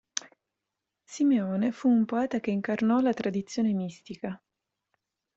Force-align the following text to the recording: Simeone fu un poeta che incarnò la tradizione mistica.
Simeone 1.05 1.71
fu 1.71 1.87
un 1.87 2.05
poeta 2.05 2.39
che 2.39 2.49
incarnò 2.49 3.01
la 3.01 3.13
tradizione 3.13 3.71
mistica. 3.71 4.41